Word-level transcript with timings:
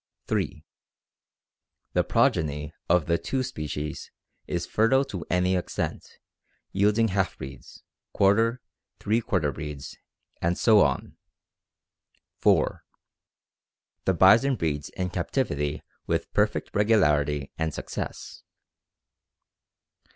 (3) 0.25 0.63
The 1.93 2.03
progeny 2.03 2.73
of 2.89 3.05
the 3.05 3.19
two 3.19 3.43
species 3.43 4.09
is 4.47 4.65
fertile 4.65 5.05
to 5.05 5.23
any 5.29 5.55
extent, 5.55 6.17
yielding 6.71 7.09
half 7.09 7.37
breeds, 7.37 7.83
quarter, 8.11 8.63
three 8.99 9.21
quarter 9.21 9.51
breeds, 9.51 9.95
and 10.41 10.57
so 10.57 10.79
on. 10.81 11.17
(4) 12.39 12.83
The 14.05 14.15
bison 14.15 14.55
breeds 14.55 14.89
in 14.89 15.11
captivity 15.11 15.83
with 16.07 16.33
perfect 16.33 16.71
regularity 16.73 17.51
and 17.59 17.71
success. 17.71 18.41